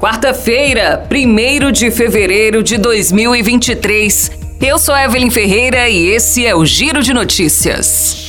[0.00, 4.30] Quarta-feira, 1 de fevereiro de 2023.
[4.58, 8.19] Eu sou Evelyn Ferreira e esse é o Giro de Notícias.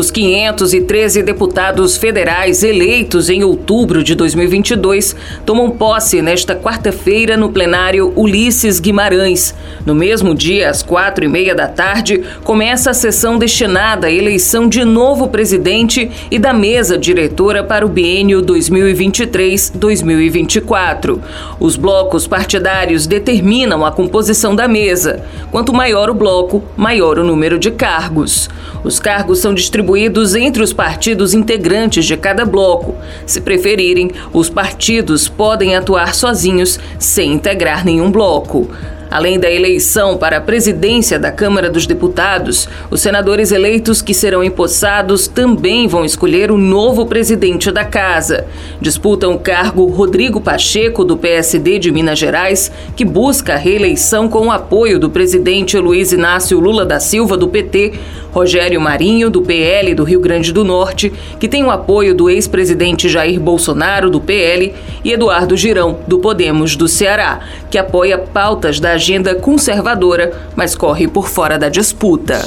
[0.00, 5.14] Os 513 deputados federais eleitos em outubro de 2022
[5.44, 9.54] tomam posse nesta quarta-feira no plenário Ulisses Guimarães.
[9.84, 14.70] No mesmo dia, às quatro e meia da tarde, começa a sessão destinada à eleição
[14.70, 21.20] de novo presidente e da mesa diretora para o biênio 2023-2024.
[21.60, 25.22] Os blocos partidários determinam a composição da mesa.
[25.50, 28.48] Quanto maior o bloco, maior o número de cargos.
[28.82, 32.94] Os cargos são distribuídos distribuídos entre os partidos integrantes de cada bloco.
[33.26, 38.70] Se preferirem, os partidos podem atuar sozinhos, sem integrar nenhum bloco.
[39.10, 44.44] Além da eleição para a presidência da Câmara dos Deputados, os senadores eleitos que serão
[44.44, 48.46] empossados também vão escolher o novo presidente da Casa.
[48.80, 54.46] Disputam o cargo Rodrigo Pacheco, do PSD de Minas Gerais, que busca a reeleição com
[54.46, 57.94] o apoio do presidente Luiz Inácio Lula da Silva, do PT,
[58.30, 63.08] Rogério Marinho, do PL do Rio Grande do Norte, que tem o apoio do ex-presidente
[63.08, 64.72] Jair Bolsonaro, do PL,
[65.04, 71.08] e Eduardo Girão, do Podemos do Ceará, que apoia pautas da agenda conservadora, mas corre
[71.08, 72.46] por fora da disputa.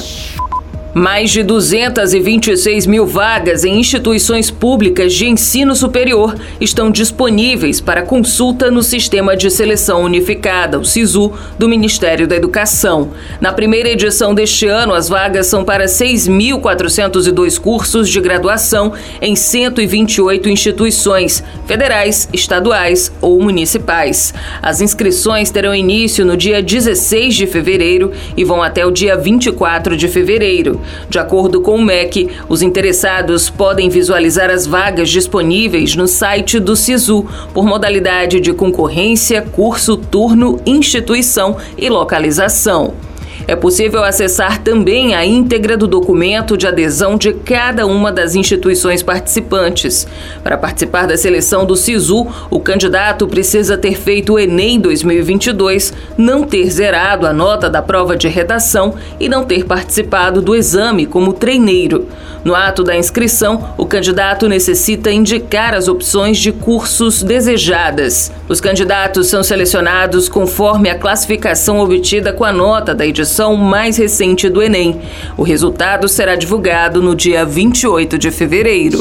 [0.94, 8.70] Mais de 226 mil vagas em instituições públicas de ensino superior estão disponíveis para consulta
[8.70, 13.10] no Sistema de Seleção Unificada, o SISU, do Ministério da Educação.
[13.40, 20.48] Na primeira edição deste ano, as vagas são para 6.402 cursos de graduação em 128
[20.48, 24.32] instituições, federais, estaduais ou municipais.
[24.62, 29.96] As inscrições terão início no dia 16 de fevereiro e vão até o dia 24
[29.96, 30.83] de fevereiro.
[31.08, 36.74] De acordo com o MEC, os interessados podem visualizar as vagas disponíveis no site do
[36.76, 43.03] SISU por modalidade de concorrência, curso, turno, instituição e localização.
[43.46, 49.02] É possível acessar também a íntegra do documento de adesão de cada uma das instituições
[49.02, 50.06] participantes.
[50.42, 56.44] Para participar da seleção do SISU, o candidato precisa ter feito o Enem 2022, não
[56.44, 61.32] ter zerado a nota da prova de redação e não ter participado do exame como
[61.32, 62.08] treineiro.
[62.44, 68.30] No ato da inscrição, o candidato necessita indicar as opções de cursos desejadas.
[68.48, 73.23] Os candidatos são selecionados conforme a classificação obtida com a nota da edição
[73.56, 75.00] mais recente do Enem.
[75.36, 78.98] O resultado será divulgado no dia 28 de fevereiro.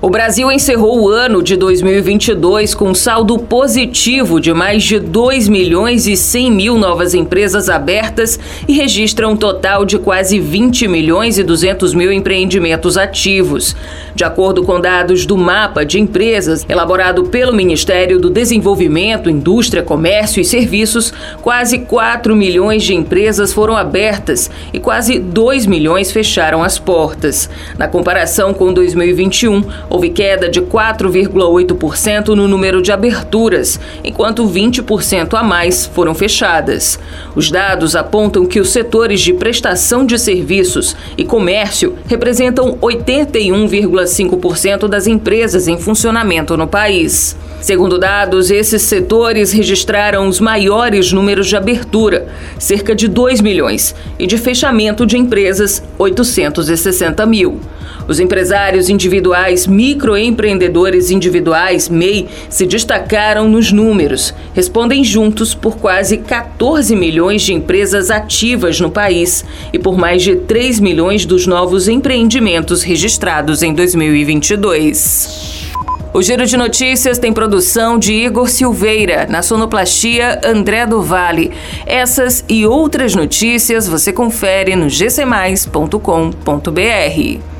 [0.00, 6.06] O Brasil encerrou o ano de 2022 com saldo positivo de mais de 2 milhões
[6.06, 8.38] e 100 mil novas empresas abertas
[8.68, 13.74] e registra um total de quase 20 milhões e 200 mil empreendimentos ativos.
[14.14, 20.40] De acordo com dados do mapa de empresas elaborado pelo Ministério do Desenvolvimento, Indústria, Comércio
[20.40, 26.78] e Serviços, quase 4 milhões de empresas foram abertas e quase 2 milhões fecharam as
[26.78, 27.50] portas.
[27.76, 35.42] Na comparação com 2021, Houve queda de 4,8% no número de aberturas, enquanto 20% a
[35.42, 37.00] mais foram fechadas.
[37.34, 45.06] Os dados apontam que os setores de prestação de serviços e comércio representam 81,5% das
[45.06, 47.36] empresas em funcionamento no país.
[47.60, 52.28] Segundo dados, esses setores registraram os maiores números de abertura,
[52.58, 57.60] cerca de 2 milhões, e de fechamento de empresas, 860 mil.
[58.06, 64.34] Os empresários individuais, microempreendedores individuais, MEI, se destacaram nos números.
[64.52, 70.34] Respondem juntos por quase 14 milhões de empresas ativas no país e por mais de
[70.34, 75.68] 3 milhões dos novos empreendimentos registrados em 2022.
[76.12, 81.52] O Giro de Notícias tem produção de Igor Silveira, na sonoplastia André do Vale.
[81.86, 87.57] Essas e outras notícias você confere no gcmais.com.br.